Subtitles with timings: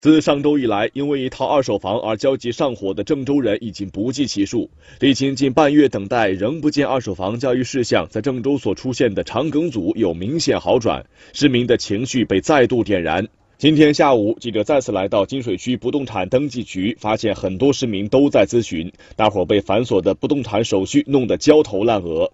[0.00, 4.70] 自上周以来，因为一套二手房而焦急上火的郑州人已经不计其数。
[5.00, 13.26] 历经近半月等待，仍不见二手房交易事项在郑州所出现的长梗阻有明显好转，市民的情绪被再度点燃。
[13.56, 22.30] 今天下午，记者再次来到金水区不动产登记局，发现很多市民都在咨询，大伙被繁琐的不动产手续弄得焦头烂额。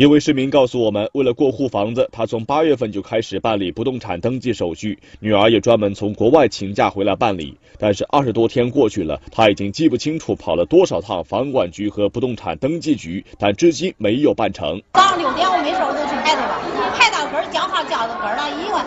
[0.00, 7.58] 一位市民告诉我们，为了过户房子，他从八月份就开始办理不动产登记手续，女儿也专门从国外请假回来办理。
[7.78, 14.80] 但是二十多天过去了，他已经记不清楚跑了多少趟房管局和不动产登记局，但至今没有办成。
[14.94, 18.80] 早上六点我没事我就去排队了，排到根儿叫号叫到根儿了，因为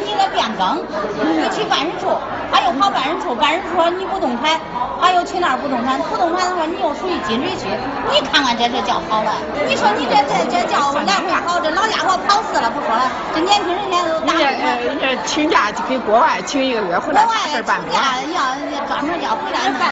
[0.00, 0.80] 你个变更，
[1.36, 2.08] 你去办事处，
[2.52, 4.58] 他又跑办事处，办事处说你不动产。
[5.00, 7.66] 他又去那儿不动产，不动产的话，你又属于金水区，
[8.12, 9.32] 你看看这这叫好了。
[9.66, 18.02] 你说你这这这叫来回跑，这老家伙跑死了不说了，这年轻人家都大人人家请假给国外请一个月回来把事办不完。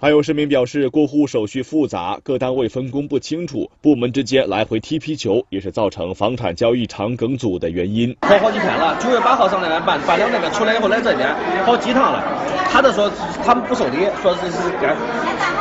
[0.00, 8.16] 还有市民表示，过户手续复杂，各单位分工不清楚，部门之间来回踢皮球，也是造成房产交易长梗阻的原因。
[8.20, 11.28] 跑好几天了，九月八号上那边办，办了那个出来以后来这边
[11.66, 12.22] 跑几趟了，
[12.70, 13.10] 他都说
[13.44, 14.96] 他们不受理，说是是该。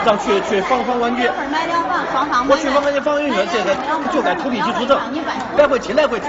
[0.05, 3.75] 让去去房房管局，我去房管局房管局这个
[4.13, 4.97] 就该土地局主证，
[5.57, 6.27] 来回踢来回提。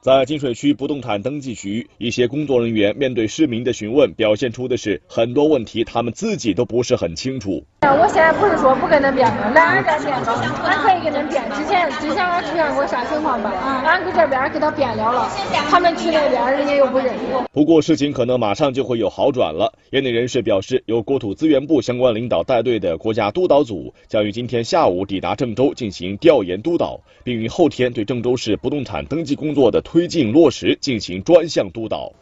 [0.00, 7.66] 在金水区不动产登记局，一些工作人员面对市民的询问，表现出的是很多问题他们自己都不是很清楚。
[7.80, 10.34] 我现在不是说不跟他变更，来俺这变更，
[10.64, 11.48] 俺可以给他变。
[11.50, 13.52] 之前之前俺出现过啥情况吧？
[13.84, 15.28] 俺搁这边给他辩了了，
[15.70, 17.14] 他们去那边人家又不认。
[17.52, 19.72] 不过事情可能马上就会有好转了。
[19.90, 29.80] 业内人士表示，由国土资源部相关领导带队的国家督导组将于今天下午抵达郑州进行调研督导，并于后天对郑州市不动产登记工作的。
[29.80, 32.12] 推进落实进行专项督导。